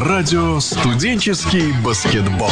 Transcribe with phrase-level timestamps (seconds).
[0.00, 2.48] Радио «Студенческий баскетбол».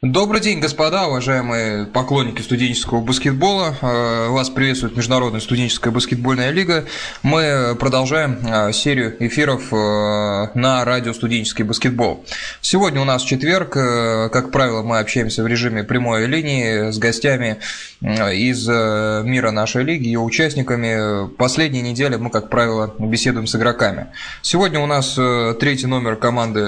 [0.00, 3.74] Добрый день, господа, уважаемые поклонники студенческого баскетбола.
[3.82, 6.84] Э, вас приветствует Международная студенческая баскетбольная лига.
[7.24, 12.24] Мы продолжаем э, серию эфиров э, на радио «Студенческий баскетбол».
[12.60, 13.70] Сегодня у нас четверг.
[13.72, 17.58] Как правило, мы общаемся в режиме прямой линии с гостями
[18.00, 21.28] из мира нашей лиги, ее участниками.
[21.36, 24.06] Последние недели мы, как правило, беседуем с игроками.
[24.42, 25.18] Сегодня у нас
[25.58, 26.60] третий номер команды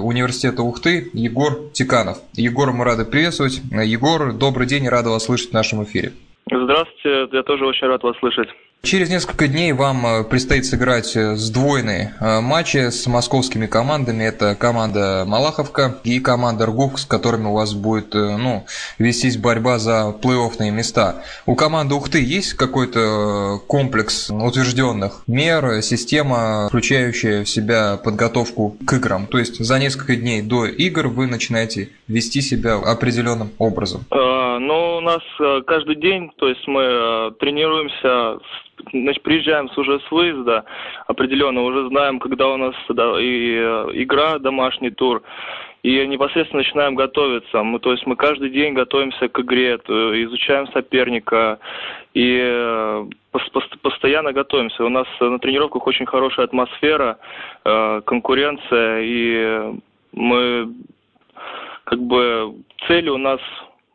[0.00, 2.18] университета Ухты Егор Тиканов.
[2.32, 3.60] Егор, мы рады приветствовать.
[3.70, 6.14] Егор, добрый день, рада вас слышать в нашем эфире.
[6.50, 8.48] Здравствуйте, я тоже очень рад вас слышать.
[8.82, 14.22] Через несколько дней вам э, предстоит сыграть э, сдвоенные э, матчи с московскими командами.
[14.22, 18.64] Это команда Малаховка и команда Ргук, с которыми у вас будет ну,
[18.98, 21.24] вестись борьба за плей-оффные места.
[21.44, 29.26] У команды Ухты есть какой-то комплекс утвержденных мер, система, включающая в себя подготовку к играм?
[29.26, 34.04] То есть за несколько дней до игр вы начинаете вести себя определенным образом?
[34.68, 35.22] Ну, у нас
[35.66, 38.38] каждый день, то есть мы тренируемся
[38.92, 40.66] значит, приезжаем уже с выезда
[41.06, 45.22] определенно, уже знаем, когда у нас да, и э, игра, домашний тур,
[45.82, 47.62] и непосредственно начинаем готовиться.
[47.62, 51.58] Мы, то есть мы каждый день готовимся к игре, изучаем соперника
[52.12, 53.06] и э,
[53.80, 54.84] постоянно готовимся.
[54.84, 57.16] У нас на тренировках очень хорошая атмосфера,
[57.64, 59.80] э, конкуренция, и
[60.12, 60.74] мы
[61.84, 62.54] как бы
[62.86, 63.40] цели у нас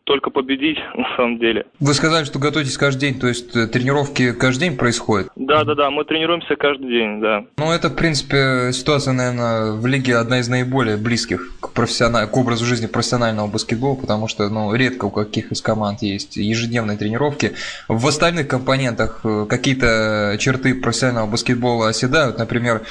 [0.04, 1.66] только победить, на самом деле.
[1.80, 5.30] Вы сказали, что готовитесь каждый день, то есть э, тренировки каждый день происходят?
[5.36, 7.46] Да, да, да, мы тренируемся каждый день, да.
[7.58, 12.28] Ну, это, в принципе, ситуация, наверное, в лиге одна из наиболее близких к, профессиональ...
[12.28, 16.98] к образу жизни профессионального баскетбола, потому что, ну, редко у каких из команд есть ежедневные
[16.98, 17.54] тренировки.
[17.88, 22.84] В остальных компонентах э, какие-то черты профессионального баскетбола оседают, например,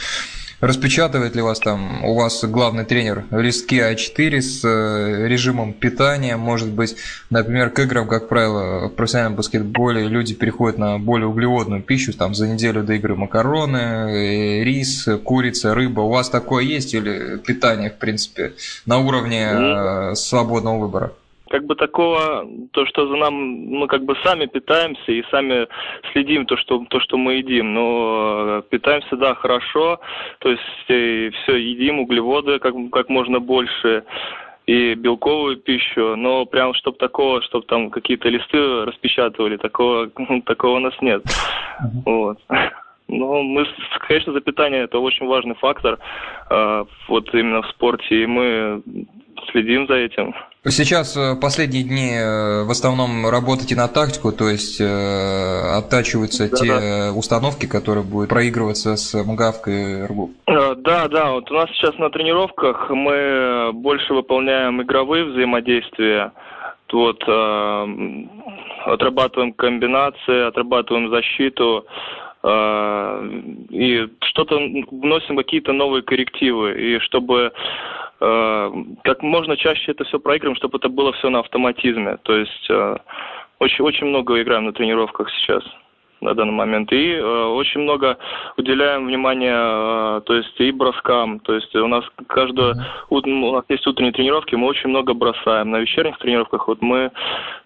[0.63, 6.71] Распечатывает ли вас там, у вас главный тренер, листки А4 с э, режимом питания, может
[6.71, 6.95] быть,
[7.31, 12.37] например, к играм, как правило, в профессиональном баскетболе люди переходят на более углеводную пищу, там
[12.37, 16.03] за неделю до игры макароны, э, рис, курица, рыба.
[16.03, 18.53] У вас такое есть или питание, в принципе,
[18.87, 21.13] на уровне э, свободного выбора?
[21.53, 25.69] Как бы такого, то, что за нам, мы как бы сами питаемся и сами
[26.13, 27.75] следим то, что, то, что мы едим.
[27.75, 30.01] Но э, питаемся, да, хорошо,
[30.39, 34.05] то есть и все, едим углеводы как, как можно больше
[34.67, 40.09] и белковую пищу, но прям чтобы такого, чтобы там какие-то листы распечатывали, такого,
[40.47, 41.23] такого у нас нет.
[42.07, 42.39] Вот.
[43.09, 43.67] Но мы,
[44.09, 45.99] конечно, за питание это очень важный фактор,
[46.49, 48.83] э, вот именно в спорте, и мы
[49.51, 50.35] следим за этим.
[50.65, 54.87] Сейчас э, последние дни э, в основном работаете на тактику, то есть э,
[55.77, 57.13] оттачиваются да, те да.
[57.13, 60.31] установки, которые будут проигрываться с МГАВкой РГУ.
[60.47, 66.31] Да, да, вот у нас сейчас на тренировках мы больше выполняем игровые взаимодействия,
[66.93, 67.87] вот э,
[68.85, 71.87] отрабатываем комбинации, отрабатываем защиту,
[72.45, 74.57] и что-то
[74.91, 77.53] вносим какие-то новые коррективы, и чтобы
[78.23, 78.71] Э,
[79.03, 82.19] как можно чаще это все проигрываем, чтобы это было все на автоматизме.
[82.23, 82.97] То есть э,
[83.59, 85.65] очень, очень много играем на тренировках сейчас
[86.21, 86.93] на данный момент.
[86.93, 88.17] И э, очень много
[88.57, 91.41] уделяем внимания, э, то есть и броскам.
[91.41, 92.77] То есть у нас каждое,
[93.11, 95.73] у нас есть утренние тренировки, мы очень много бросаем.
[95.73, 97.11] На вечерних тренировках вот мы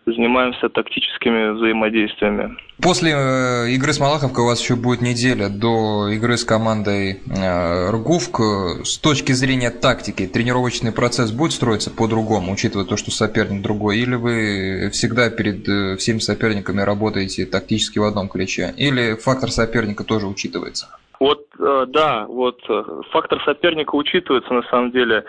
[0.07, 2.57] занимаемся тактическими взаимодействиями.
[2.81, 7.91] После э, игры с Малаховкой у вас еще будет неделя до игры с командой э,
[7.91, 8.41] Ргувк.
[8.85, 13.99] С точки зрения тактики, тренировочный процесс будет строиться по-другому, учитывая то, что соперник другой?
[13.99, 18.73] Или вы всегда перед э, всеми соперниками работаете тактически в одном ключе?
[18.77, 20.89] Или фактор соперника тоже учитывается?
[21.19, 25.25] Вот, э, да, вот э, фактор соперника учитывается на самом деле.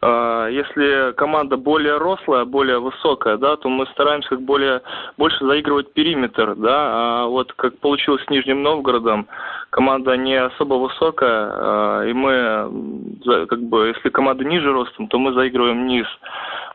[0.00, 4.82] Э, если команда более рослая, более высокая, да, то мы стараемся как более
[5.18, 7.22] больше заигрывать периметр, да.
[7.24, 9.26] А вот как получилось с Нижним Новгородом,
[9.70, 15.86] команда не особо высокая, и мы как бы если команда ниже ростом, то мы заигрываем
[15.86, 16.06] низ.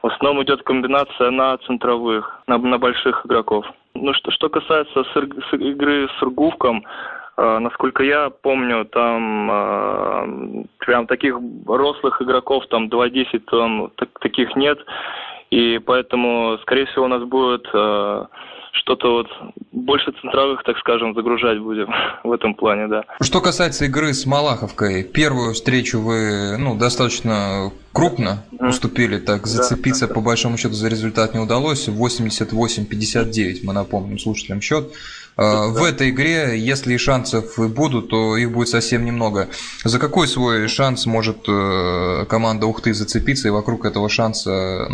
[0.01, 3.65] В основном идет комбинация на центровых, на, на больших игроков.
[3.93, 10.63] Ну что, что касается с, с игры с Ргувком, а, насколько я помню, там э,
[10.79, 11.35] прям таких
[11.67, 14.79] рослых игроков, там 2-10, там так, таких нет.
[15.51, 18.25] И поэтому, скорее всего, у нас будет э,
[18.73, 19.27] что-то вот
[19.71, 21.93] больше центровых, так скажем, загружать будем
[22.23, 23.03] в этом плане, да.
[23.21, 30.21] Что касается игры с Малаховкой, первую встречу вы ну, достаточно крупно уступили, так зацепиться по
[30.21, 31.87] большому счету за результат не удалось.
[31.87, 34.91] 88-59 мы напомним слушателям счет.
[35.37, 39.47] А, в этой игре, если и шансов и будут, то их будет совсем немного.
[39.83, 44.89] За какой свой шанс может э, команда Ухты зацепиться и вокруг этого шанса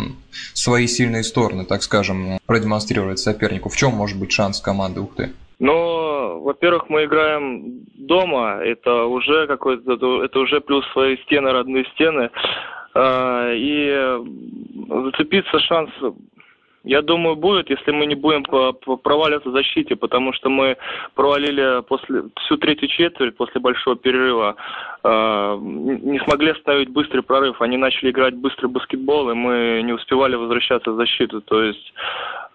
[0.52, 3.70] свои сильные стороны, так скажем, продемонстрировать сопернику?
[3.70, 5.32] В чем может быть шанс команды Ухты?
[5.60, 12.30] Ну, во-первых, мы играем дома, это уже какой-то, это уже плюс свои стены, родные стены.
[12.94, 14.20] А, и
[14.88, 15.90] зацепиться шанс
[16.84, 18.44] я думаю, будет, если мы не будем
[18.98, 20.76] проваливаться в защите, потому что мы
[21.14, 24.56] провалили после, всю третью четверть после большого перерыва.
[25.02, 27.62] Э, не смогли остановить быстрый прорыв.
[27.62, 31.40] Они начали играть быстрый баскетбол, и мы не успевали возвращаться в защиту.
[31.40, 31.94] То есть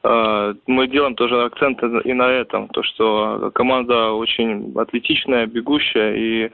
[0.02, 6.52] мы делаем тоже акцент и на этом, то что команда очень атлетичная, бегущая, и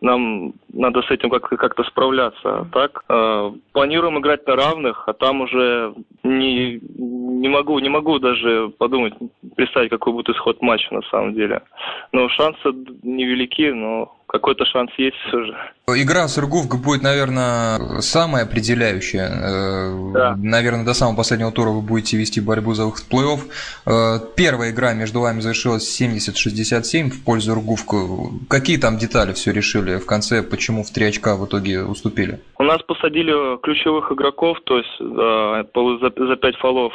[0.00, 2.66] нам надо с этим как- как-то справляться.
[2.72, 5.94] Так, э, планируем играть на равных, а там уже
[6.24, 9.14] не, не могу, не могу даже подумать,
[9.56, 11.62] представить, какой будет исход матча на самом деле.
[12.12, 12.72] Но шансы
[13.02, 15.56] невелики, но какой-то шанс есть все же.
[15.88, 19.28] Игра с Иргувка будет, наверное, самая определяющая.
[19.28, 20.36] Э, да.
[20.38, 23.40] Наверное, до самого последнего тура вы будете вести борьбу за выход в плей-офф.
[23.86, 27.96] Э, первая игра между вами завершилась 70-67 в пользу Иргувка.
[28.48, 30.42] Какие там детали все решили в конце?
[30.42, 32.38] Почему в три очка в итоге уступили?
[32.58, 36.92] У нас посадили ключевых игроков, то есть за, за 5 фолов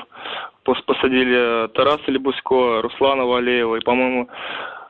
[0.64, 4.30] посадили Тараса Лебусько, Руслана Валеева и, по-моему,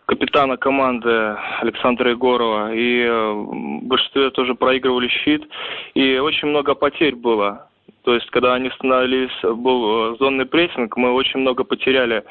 [0.06, 2.74] капитана команды Александра Егорова.
[2.74, 5.48] И э, в большинстве тоже проигрывали щит.
[5.94, 7.68] И очень много потерь было.
[8.04, 12.24] То есть, когда они становились, был э, зонный прессинг, мы очень много потеряли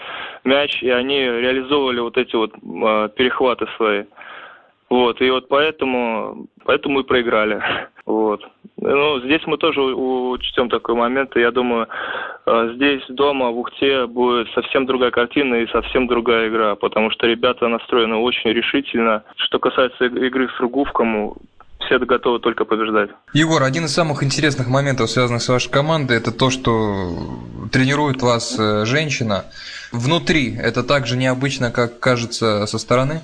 [0.45, 4.05] мяч, и они реализовывали вот эти вот э, перехваты свои.
[4.89, 7.63] Вот, и вот поэтому, поэтому и проиграли.
[8.07, 8.47] Вот.
[8.77, 11.89] Ну, здесь мы тоже учтем такой момент, и я думаю,
[12.47, 17.69] здесь дома, в Ухте, будет совсем другая картина и совсем другая игра, потому что ребята
[17.69, 19.25] настроены очень решительно.
[19.37, 21.37] Что касается игры с Ругувком,
[21.87, 23.11] все готовы только побеждать.
[23.33, 27.11] Егор, один из самых интересных моментов, связанных с вашей командой, это то, что
[27.73, 29.45] тренирует вас э, женщина.
[29.93, 33.21] Внутри это так же необычно, как кажется со стороны?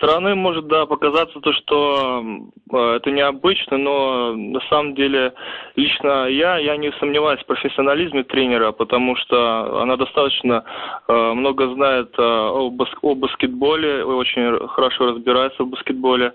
[0.00, 2.24] Э, стороны может, да, показаться то, что
[2.72, 5.34] э, это необычно, но на самом деле
[5.76, 10.64] лично я, я не сомневаюсь в профессионализме тренера, потому что она достаточно
[11.08, 12.70] много знает о,
[13.02, 16.32] о баскетболе, очень хорошо разбирается в баскетболе.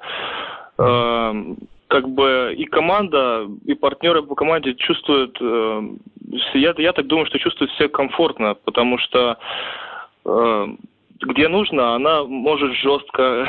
[1.87, 5.81] Как бы и команда, и партнеры по команде чувствуют, э,
[6.55, 9.37] я, я так думаю, что чувствуют себя комфортно, потому что
[10.25, 10.67] э,
[11.21, 13.47] где нужно, она может жестко,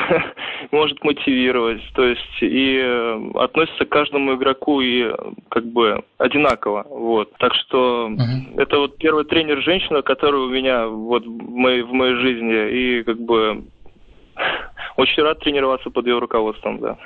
[0.71, 5.11] может мотивировать, то есть и э, относится к каждому игроку и
[5.49, 7.33] как бы одинаково, вот.
[7.39, 8.61] Так что uh-huh.
[8.61, 13.03] это вот первый тренер женщина, которая у меня вот в моей в моей жизни и
[13.03, 13.65] как бы
[14.97, 16.97] очень рад тренироваться под ее руководством, да.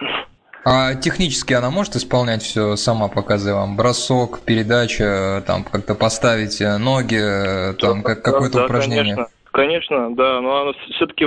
[0.63, 7.73] А технически она может исполнять все сама, показывая вам бросок, передача, там как-то поставить ноги,
[7.79, 9.15] там как, какое-то да, упражнение?
[9.15, 9.40] Конечно.
[9.51, 11.25] Конечно, да, но она все-таки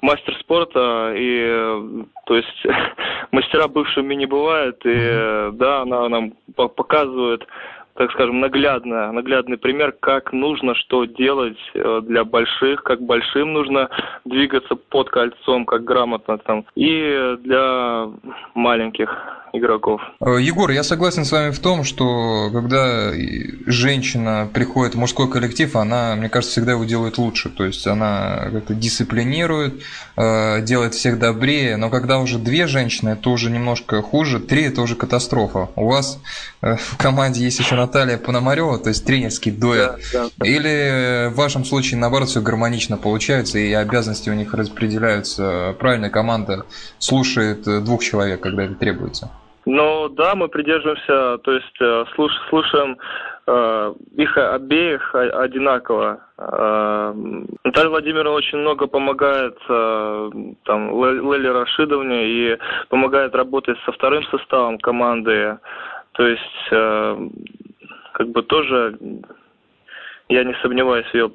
[0.00, 2.66] мастер спорта, и то есть
[3.30, 7.46] мастера бывшими не бывает, и да, она нам показывает
[8.00, 13.90] так скажем, наглядно, наглядный пример, как нужно что делать э, для больших, как большим нужно
[14.24, 18.08] двигаться под кольцом, как грамотно там, и для
[18.54, 19.14] маленьких
[19.52, 20.00] игроков.
[20.20, 23.12] Э, Егор, я согласен с вами в том, что когда
[23.66, 27.50] женщина приходит в мужской коллектив, она, мне кажется, всегда его делает лучше.
[27.50, 29.82] То есть она как-то дисциплинирует,
[30.16, 31.76] э, делает всех добрее.
[31.76, 34.40] Но когда уже две женщины, это уже немножко хуже.
[34.40, 35.68] Три это уже катастрофа.
[35.76, 36.20] У вас
[36.60, 40.46] в команде есть еще Наталья Пономарева, то есть тренерский дуэт, да, да.
[40.46, 46.66] или в вашем случае наоборот все гармонично получается и обязанности у них распределяются, правильная команда
[46.98, 49.32] слушает двух человек, когда это требуется?
[49.66, 52.96] Ну да, мы придерживаемся, то есть э, слуш, слушаем
[53.46, 56.20] э, их обеих одинаково.
[56.38, 57.12] Э,
[57.64, 60.30] Наталья Владимировна очень много помогает э,
[60.64, 65.58] там Лели Рашидовне и помогает работать со вторым составом команды.
[66.12, 67.28] То есть э,
[68.20, 68.98] как бы тоже
[70.28, 71.30] я не сомневаюсь в ее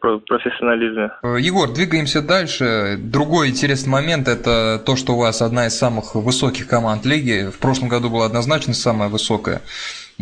[0.00, 1.10] профессионализме.
[1.38, 2.96] Егор, двигаемся дальше.
[2.98, 7.50] Другой интересный момент– это то, что у вас одна из самых высоких команд лиги.
[7.50, 9.60] В прошлом году была однозначно самая высокая.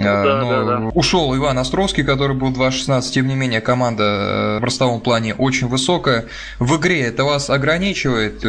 [0.04, 0.90] Да, Но да, да.
[0.94, 3.00] Ушел Иван Островский, который был 2.16.
[3.12, 6.26] Тем не менее, команда в ростовом плане очень высокая.
[6.58, 8.44] В игре это вас ограничивает,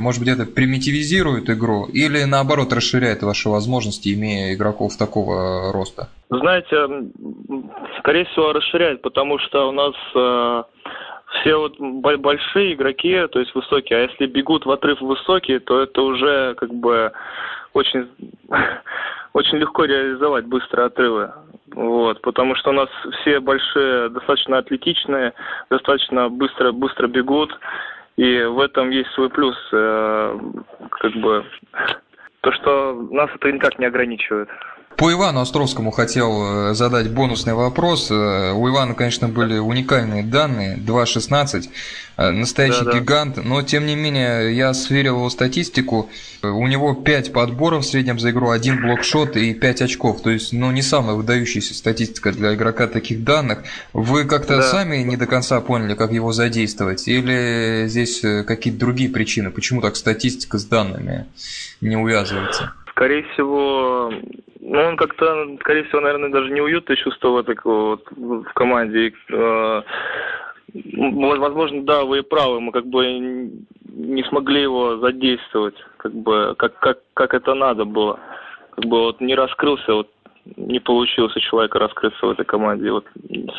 [0.00, 6.08] может быть, это примитивизирует игру, или наоборот расширяет ваши возможности, имея игроков такого роста?
[6.30, 7.10] Знаете,
[7.98, 9.94] скорее всего, расширяет, потому что у нас
[11.40, 16.00] все вот большие игроки, то есть высокие, а если бегут в отрыв высокие, то это
[16.02, 17.12] уже как бы
[17.72, 18.08] очень,
[19.36, 21.30] очень легко реализовать быстрые отрывы.
[21.74, 22.88] Вот, потому что у нас
[23.20, 25.34] все большие, достаточно атлетичные,
[25.68, 27.50] достаточно быстро, быстро бегут,
[28.16, 30.38] и в этом есть свой плюс, э,
[30.90, 31.44] как бы,
[32.40, 34.48] то, что нас это никак не ограничивает.
[34.96, 38.10] По Ивану Островскому хотел э, задать бонусный вопрос.
[38.10, 41.68] Э, у Ивана, конечно, были уникальные данные, 2.16,
[42.16, 42.98] э, настоящий да, да.
[42.98, 46.08] гигант, но тем не менее я сверил его статистику.
[46.42, 50.22] У него 5 подборов в среднем за игру, 1 блокшот и 5 очков.
[50.22, 53.64] То есть, ну, не самая выдающаяся статистика для игрока таких данных.
[53.92, 54.62] Вы как-то да.
[54.62, 57.06] сами не до конца поняли, как его задействовать?
[57.06, 59.50] Или здесь какие-то другие причины?
[59.50, 61.26] Почему так статистика с данными
[61.82, 62.72] не увязывается?
[62.92, 64.10] Скорее всего,
[64.68, 69.12] ну, он как-то, скорее всего, наверное, даже неуютно чувствовал такого вот в команде.
[69.30, 69.82] Э,
[70.74, 76.78] возможно, да, вы и правы, мы как бы не смогли его задействовать, как бы, как,
[76.80, 78.18] как, как это надо было.
[78.70, 80.10] Как бы вот не раскрылся, вот
[80.56, 82.90] не получилось у человека раскрыться в этой команде.
[82.90, 83.06] Вот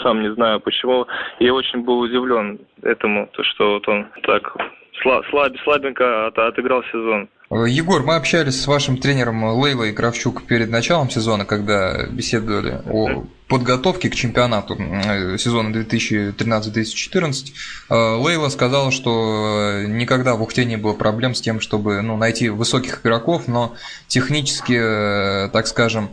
[0.04, 1.08] сам не знаю почему.
[1.40, 4.54] Я очень был удивлен этому, то что вот он так
[5.02, 5.26] слаб,
[5.64, 7.30] слабенько отыграл сезон.
[7.50, 14.10] Егор, мы общались с вашим тренером Лейлой Кравчук перед началом сезона, когда беседовали о подготовке
[14.10, 17.54] к чемпионату э, сезона 2013-2014.
[17.90, 22.50] Э, Лейла сказала, что никогда в Ухте не было проблем с тем, чтобы ну, найти
[22.50, 23.76] высоких игроков, но
[24.08, 26.10] технически, э, так скажем,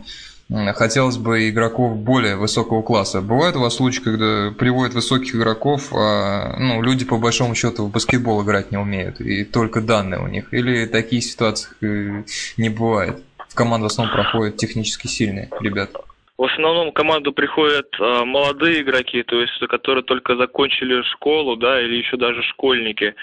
[0.73, 3.21] хотелось бы игроков более высокого класса.
[3.21, 7.91] Бывают у вас случаи, когда приводят высоких игроков, а ну, люди по большому счету в
[7.91, 10.53] баскетбол играть не умеют, и только данные у них?
[10.53, 12.23] Или такие ситуации э,
[12.57, 13.23] не бывает?
[13.49, 16.01] В команду в основном проходят технически сильные ребята.
[16.37, 21.81] В основном в команду приходят э, молодые игроки, то есть которые только закончили школу, да,
[21.81, 23.15] или еще даже школьники.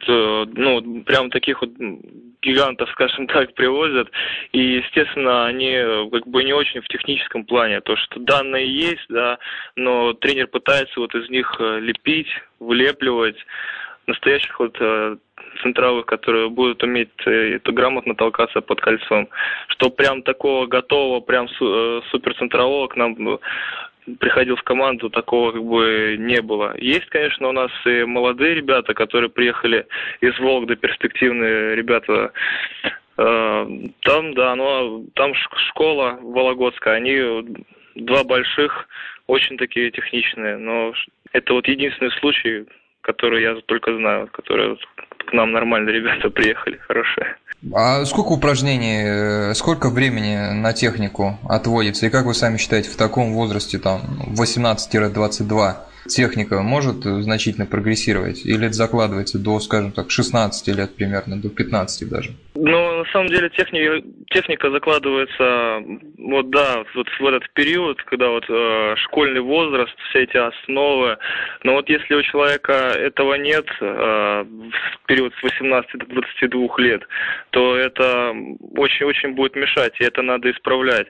[0.00, 1.70] То, ну, прям таких вот
[2.42, 4.10] гигантов, скажем так, привозят.
[4.52, 5.74] И, естественно, они
[6.10, 7.80] как бы не очень в техническом плане.
[7.80, 9.38] То, что данные есть, да,
[9.76, 12.28] но тренер пытается вот из них э, лепить,
[12.58, 13.36] вылепливать
[14.06, 15.16] настоящих вот э,
[15.62, 19.28] центровых, которые будут уметь э, это грамотно толкаться под кольцом.
[19.68, 23.16] Что прям такого готового, прям э, супер центрового к нам
[24.18, 26.74] приходил в команду, такого как бы не было.
[26.78, 29.86] Есть, конечно, у нас и молодые ребята, которые приехали
[30.20, 32.32] из Волгда, перспективные ребята.
[33.16, 37.20] Там, да, ну, там школа Вологодская, они
[37.94, 38.88] два больших,
[39.26, 40.94] очень такие техничные, но
[41.32, 42.66] это вот единственный случай,
[43.02, 44.76] которые я только знаю, которые
[45.26, 47.36] к нам нормально ребята приехали, хорошие.
[47.74, 52.06] А сколько упражнений, э, сколько времени на технику отводится?
[52.06, 54.00] И как вы сами считаете, в таком возрасте, там,
[54.34, 55.76] 18-22,
[56.10, 58.44] техника может значительно прогрессировать?
[58.44, 62.30] Или это закладывается до, скажем так, 16 лет примерно, до 15 даже?
[62.54, 65.82] Ну, на самом деле техника, техника закладывается,
[66.18, 71.16] вот да, вот в этот период, когда вот э, школьный возраст, все эти основы.
[71.62, 73.84] Но вот если у человека этого нет э,
[74.44, 77.02] в период с 18 до 22 лет,
[77.50, 78.34] то это
[78.76, 81.06] очень-очень будет мешать, и это надо исправлять.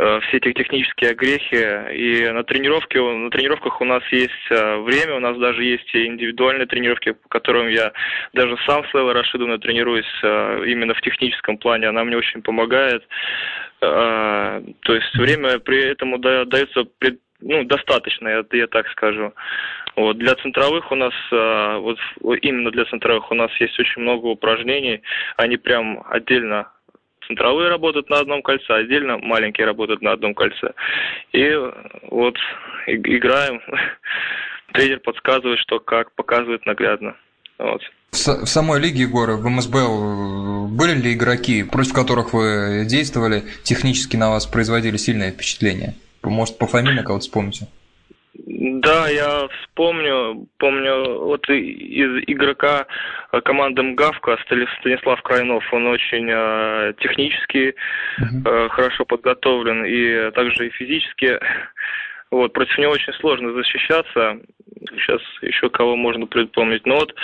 [0.00, 1.92] Э, все эти технические огрехи.
[1.92, 6.66] И на тренировке, на тренировках у нас есть э, время, у нас даже есть индивидуальные
[6.66, 7.92] тренировки, по которым я
[8.32, 11.88] даже сам с Левой Рашидовной тренируюсь э, именно в техническом плане.
[11.88, 13.06] Она мне очень помогает.
[13.80, 16.84] То есть время при этом дается
[17.40, 19.32] ну, достаточно, я, я так скажу.
[19.94, 20.18] Вот.
[20.18, 21.96] Для центровых у нас, вот
[22.42, 25.02] именно для центровых у нас есть очень много упражнений,
[25.36, 26.72] они прям отдельно
[27.28, 30.72] центровые работают на одном кольце, отдельно маленькие работают на одном кольце.
[31.32, 31.48] И
[32.10, 32.36] вот
[32.86, 33.60] играем,
[34.72, 37.16] тренер подсказывает, что как, показывает наглядно.
[37.58, 37.82] Вот.
[38.10, 44.30] В, самой лиге, Егор, в МСБЛ были ли игроки, против которых вы действовали, технически на
[44.30, 45.94] вас производили сильное впечатление?
[46.22, 47.68] Может, по фамилии кого-то вспомните?
[48.46, 52.86] Да, я вспомню, помню, вот из игрока
[53.32, 57.74] э, команды МГАВКа Станислав Крайнов, он очень э, технически
[58.20, 61.40] э, хорошо подготовлен и также и физически.
[62.30, 64.38] Вот, против него очень сложно защищаться.
[64.90, 66.86] Сейчас еще кого можно припомнить.
[66.86, 67.14] Но вот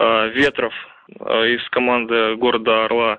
[0.00, 0.74] э, Ветров
[1.20, 3.18] э, из команды города Орла,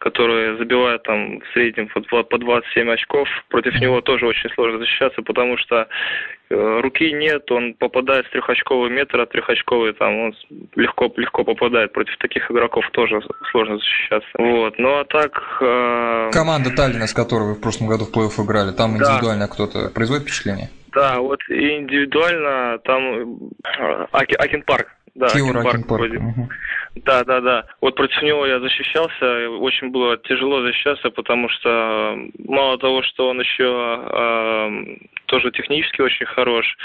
[0.00, 3.28] который забивает там в среднем по 27 очков.
[3.48, 5.86] Против него тоже очень сложно защищаться, потому что
[6.48, 10.34] э, руки нет, он попадает с трехочкового метра, трехочковый там он
[10.74, 11.92] легко легко попадает.
[11.92, 14.28] Против таких игроков тоже сложно защищаться.
[14.38, 14.78] Вот.
[14.78, 15.58] Ну а так.
[15.60, 16.30] Э...
[16.32, 19.04] Команда Таллина, с которой вы в прошлом году в плей-офф играли, там да.
[19.04, 20.70] индивидуально кто-то производит впечатление?
[20.94, 24.88] Да, вот индивидуально там э, Аки, Акин Парк.
[25.14, 25.86] Да, Акин Парк.
[25.86, 26.12] Парк.
[26.14, 26.48] Угу.
[26.96, 27.66] Да, да, да.
[27.80, 29.48] Вот против него я защищался.
[29.50, 36.26] Очень было тяжело защищаться, потому что мало того, что он еще э, тоже технически очень
[36.26, 36.76] хорош,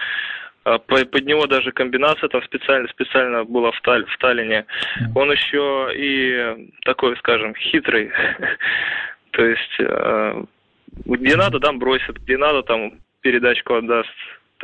[0.66, 4.66] а, под него даже комбинация там специально специально была в, Таль, в Таллине.
[5.14, 8.12] Он еще и такой, скажем, хитрый.
[9.32, 10.44] То есть э,
[11.06, 14.10] где надо, там бросит, где надо, там передачку отдаст.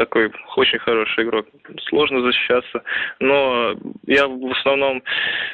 [0.01, 1.45] Такой очень хороший игрок.
[1.89, 2.81] Сложно защищаться.
[3.19, 3.75] Но
[4.07, 5.03] я в основном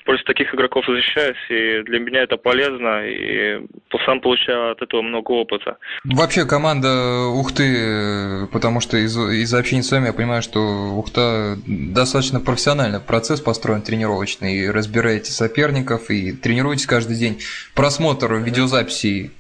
[0.06, 3.60] против таких игроков защищаюсь, и для меня это полезно, и
[4.06, 5.76] сам получаю от этого много опыта.
[6.06, 10.62] Вообще команда Ухты, потому что из, из общения с вами я понимаю, что
[10.96, 17.42] Ухта достаточно профессиональный процесс построен тренировочный, и разбираете соперников, и тренируетесь каждый день.
[17.76, 19.32] Просмотр видеозаписей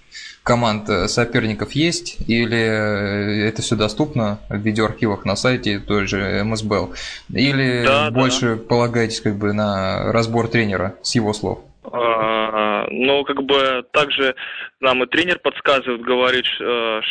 [0.48, 6.42] команд э, соперников есть, или э, это все доступно в видеоархивах на сайте той же
[6.46, 6.94] МСБЛ,
[7.34, 8.62] или да, больше да.
[8.70, 11.60] полагаетесь как бы на разбор тренера с его слов?
[11.92, 14.36] А, ну, как бы также
[14.80, 17.02] нам и тренер подсказывает, говорит, э,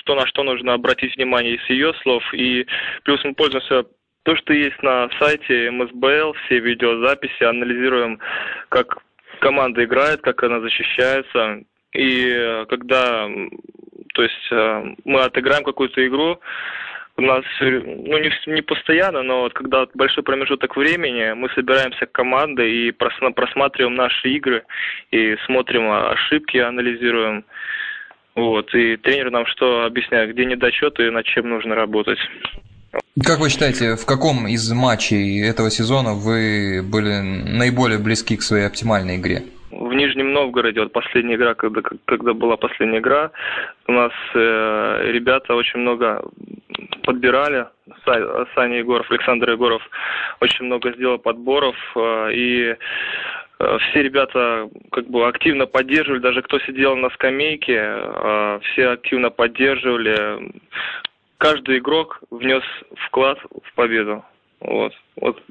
[0.00, 2.66] что на что нужно обратить внимание из ее слов, и
[3.04, 3.84] плюс мы пользуемся
[4.24, 8.18] то, что есть на сайте МСБЛ, все видеозаписи, анализируем,
[8.68, 8.98] как
[9.40, 13.28] команда играет, как она защищается, и э, когда,
[14.14, 16.40] то есть э, мы отыграем какую-то игру,
[17.16, 22.88] у нас, ну не, не постоянно, но вот когда большой промежуток времени, мы собираемся командой
[22.88, 24.64] и просматриваем наши игры
[25.10, 27.44] и смотрим ошибки, анализируем.
[28.34, 32.18] Вот, и тренер нам что объясняет, где недочеты и над чем нужно работать.
[33.22, 38.66] Как вы считаете, в каком из матчей этого сезона вы были наиболее близки к своей
[38.66, 39.42] оптимальной игре?
[39.90, 43.32] В Нижнем Новгороде, вот последняя игра, когда, когда была последняя игра,
[43.88, 46.22] у нас э, ребята очень много
[47.02, 47.66] подбирали.
[48.54, 49.82] Саня Егоров, Александр Егоров
[50.40, 51.74] очень много сделал подборов.
[51.96, 52.76] Э, и
[53.58, 59.30] э, все ребята как бы активно поддерживали, даже кто сидел на скамейке, э, все активно
[59.30, 60.52] поддерживали.
[61.38, 62.62] Каждый игрок внес
[63.06, 64.24] вклад в победу.
[64.60, 64.92] Вот.
[65.16, 65.42] Вот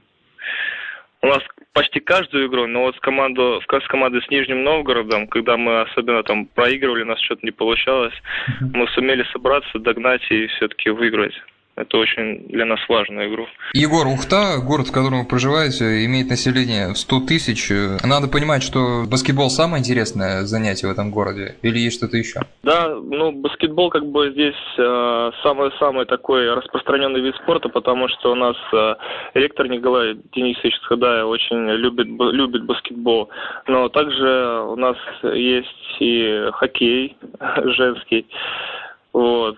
[1.22, 5.58] у нас почти каждую игру, но вот с, команду, с командой с Нижним Новгородом, когда
[5.58, 8.14] мы особенно там проигрывали, у нас что-то не получалось,
[8.62, 11.34] мы сумели собраться, догнать и все-таки выиграть.
[11.80, 13.48] Это очень для нас важная игру.
[13.74, 17.72] Егор, Ухта, город, в котором вы проживаете, имеет население в 100 тысяч.
[18.04, 22.42] Надо понимать, что баскетбол самое интересное занятие в этом городе или есть что-то еще?
[22.64, 28.36] Да, ну баскетбол как бы здесь э, самый-самый такой распространенный вид спорта, потому что у
[28.36, 28.96] нас э,
[29.36, 33.30] ректор Николай Денисович Схадаев очень любит, любит баскетбол.
[33.68, 35.68] Но также у нас есть
[36.02, 37.16] и хоккей
[37.64, 38.28] женский.
[39.14, 39.58] Вот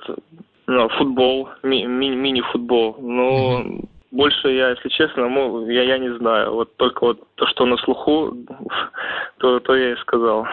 [0.98, 2.96] футбол, ми- ми- мини-футбол.
[3.02, 3.86] Ну, mm-hmm.
[4.12, 6.54] больше я, если честно, ну, я, я не знаю.
[6.54, 8.34] Вот только вот то, что на слуху,
[9.38, 10.46] то, то я и сказал.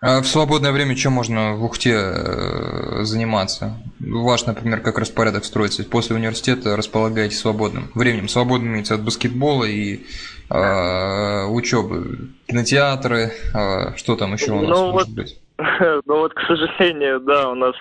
[0.00, 3.78] А в свободное время чем можно в Ухте э, заниматься?
[3.98, 5.84] Ваш, например, как распорядок строится?
[5.84, 8.28] После университета располагаете свободным временем.
[8.28, 10.04] Свободным имеется от баскетбола и
[10.50, 12.30] э, учебы.
[12.46, 15.16] Кинотеатры, э, что там еще у нас ну, может вот...
[15.16, 15.40] быть?
[16.06, 17.74] Ну вот, к сожалению, да, у нас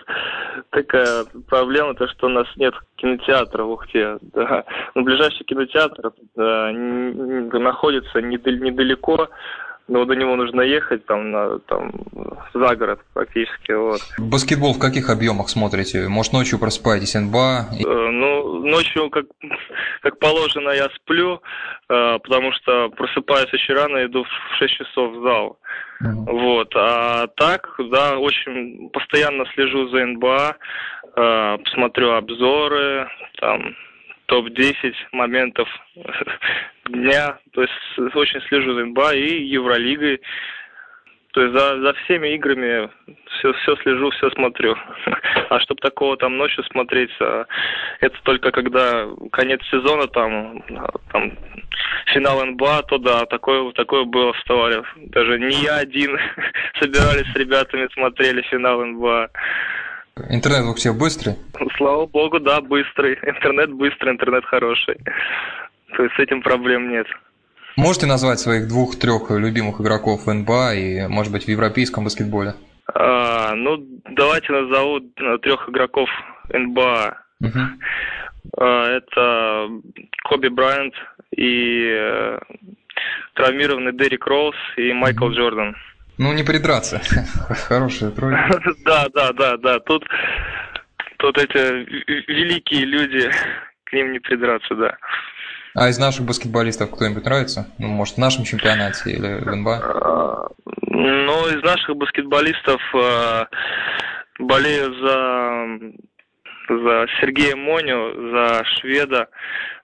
[0.70, 4.18] такая проблема, то что у нас нет кинотеатра в Ухте.
[4.34, 4.64] Да.
[4.94, 9.30] Но ближайший кинотеатр да, находится недалеко,
[9.88, 11.91] но до него нужно ехать там, на, там
[12.54, 13.71] за город практически.
[13.71, 14.02] Вот.
[14.17, 16.08] Баскетбол в каких объемах смотрите?
[16.08, 17.67] Может, ночью просыпаетесь, НБА?
[17.71, 19.26] Э, ну, ночью, как,
[20.02, 21.41] как положено, я сплю,
[21.89, 25.60] э, потому что просыпаюсь очень рано, иду в 6 часов в зал.
[26.04, 26.32] Mm-hmm.
[26.32, 26.74] Вот.
[26.76, 30.56] А так, да, очень постоянно слежу за НБА,
[31.15, 33.08] э, посмотрю обзоры,
[33.39, 33.76] там,
[34.28, 35.68] топ-10 моментов
[36.90, 37.38] дня.
[37.54, 40.22] То есть очень слежу за НБА и Евролигой.
[41.36, 42.90] То есть за, за всеми играми
[43.28, 44.76] все, все слежу, все смотрю.
[45.50, 47.46] А чтобы такого там ночью смотреть, а,
[48.00, 50.64] это только когда конец сезона, там,
[51.12, 51.38] там
[52.08, 54.82] финал НБА, то да, такое, такое было, вставали.
[54.96, 56.18] Даже не я один,
[56.80, 59.30] собирались с ребятами, смотрели финал НБА.
[60.30, 61.36] Интернет у всех быстрый?
[61.75, 63.15] Слава богу, да, быстрый.
[63.23, 64.95] Интернет быстрый, интернет хороший.
[65.95, 67.06] То есть с этим проблем нет.
[67.75, 72.54] Можете назвать своих двух-трех любимых игроков в НБА и, может быть, в европейском баскетболе?
[72.93, 73.78] А, ну,
[74.12, 76.10] давайте назову э, трех игроков
[76.49, 77.17] НБА.
[77.41, 77.60] Угу.
[78.58, 79.69] А, это
[80.23, 80.93] Коби Брайант
[81.36, 82.39] и э,
[83.34, 85.75] травмированный Дерек Роуз и Майкл Джордан.
[86.17, 87.01] Ну, не придраться.
[87.67, 88.60] Хорошая тройка.
[88.86, 89.80] Да, да, да, да.
[89.80, 90.06] Тут,
[91.17, 91.58] тут эти
[92.32, 93.30] великие люди,
[93.84, 94.97] к ним не придраться, да.
[95.73, 97.67] А из наших баскетболистов кто-нибудь нравится?
[97.80, 99.80] Ну, может, в нашем чемпионате или в НБА?
[99.84, 100.47] А,
[100.88, 103.45] ну, из наших баскетболистов э,
[104.39, 105.95] болею за
[106.67, 109.28] за Сергея Моню, за шведа,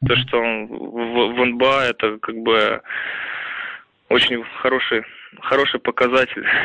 [0.07, 2.81] то, что он в, в НБА, это как бы
[4.09, 5.03] очень хороший,
[5.39, 6.45] хороший показатель.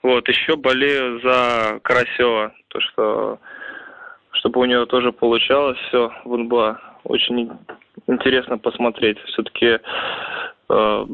[0.00, 3.40] Вот, еще болею за Карасева, то, что
[4.38, 6.80] чтобы у него тоже получалось все в НБА.
[7.04, 7.50] Очень
[8.06, 9.18] интересно посмотреть.
[9.26, 9.78] Все-таки
[10.68, 11.06] э,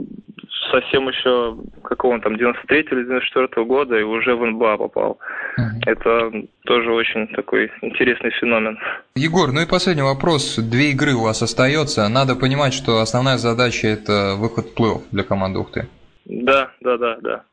[0.70, 5.18] совсем еще, какого он там, 93 или 94 года, и уже в НБА попал.
[5.58, 5.86] Mm-hmm.
[5.86, 6.32] Это
[6.64, 8.78] тоже очень такой интересный феномен.
[9.14, 10.56] Егор, ну и последний вопрос.
[10.58, 12.08] Две игры у вас остается.
[12.08, 15.86] Надо понимать, что основная задача– это выход в плей для команды Ухты.
[16.24, 17.44] Да, да, да, да.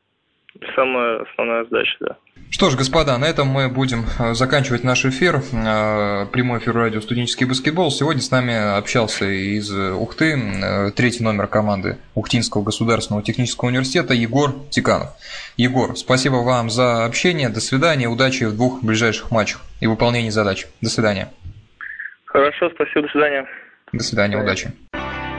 [0.74, 2.16] Самая основная задача, да.
[2.50, 5.36] Что ж, господа, на этом мы будем э, заканчивать наш эфир.
[5.36, 7.90] Э, прямой эфир радио «Студенческий баскетбол».
[7.90, 14.52] Сегодня с нами общался из Ухты э, третий номер команды Ухтинского государственного технического университета Егор
[14.68, 15.14] Тиканов.
[15.56, 17.48] Егор, спасибо вам за общение.
[17.48, 18.06] До свидания.
[18.06, 20.66] Удачи в двух ближайших матчах и выполнении задач.
[20.82, 21.32] До свидания.
[22.26, 23.02] Хорошо, спасибо.
[23.02, 23.46] До свидания.
[23.92, 24.36] До свидания.
[24.36, 24.72] Удачи.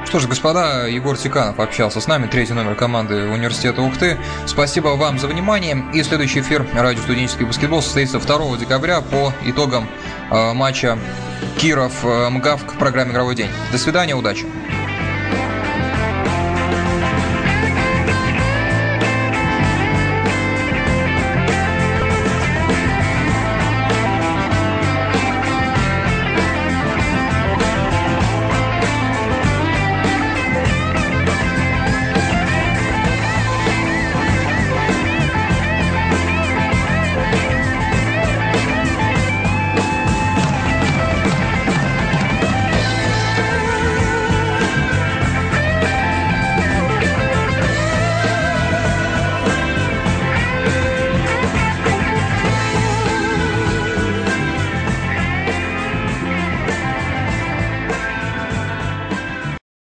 [0.06, 4.18] Что ж, господа, Егор Тиканов общался с нами, третий номер команды Университета Ухты.
[4.46, 5.84] Спасибо вам за внимание.
[5.94, 9.90] И следующий эфир радио «Студенческий баскетбол» состоится 2 декабря по итогам
[10.30, 11.00] э, матча
[11.58, 13.50] Киров-МГАВ к программе «Игровой день».
[13.72, 14.46] До свидания, удачи!